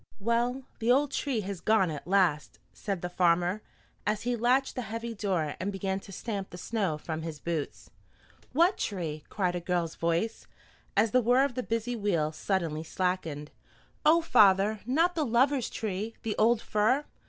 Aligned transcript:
"Well, 0.19 0.63
the 0.79 0.91
old 0.91 1.11
tree 1.11 1.41
has 1.41 1.61
gone 1.61 1.91
at 1.91 2.07
last," 2.07 2.57
said 2.73 3.03
the 3.03 3.07
farmer, 3.09 3.61
as 4.03 4.23
he 4.23 4.35
latched 4.35 4.73
the 4.73 4.81
heavy 4.89 5.13
door 5.13 5.53
and 5.59 5.71
began 5.71 5.99
to 5.99 6.11
stamp 6.11 6.49
the 6.49 6.57
snow 6.57 6.97
from 6.97 7.21
his 7.21 7.39
boots. 7.39 7.91
"What 8.51 8.79
tree?" 8.79 9.23
cried 9.29 9.53
a 9.53 9.59
girl's 9.61 9.93
voice, 9.93 10.47
as 10.97 11.11
the 11.11 11.21
whir 11.21 11.45
of 11.45 11.53
the 11.53 11.61
busy 11.61 11.95
wheel 11.95 12.31
suddenly 12.31 12.83
slackened. 12.83 13.51
"Oh, 14.03 14.21
father, 14.23 14.79
not 14.87 15.13
the 15.13 15.23
Lovers' 15.23 15.69
Tree, 15.69 16.15
the 16.23 16.35
old 16.39 16.63
fir? 16.63 17.05